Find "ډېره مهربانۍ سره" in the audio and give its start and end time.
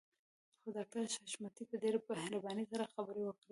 1.81-2.91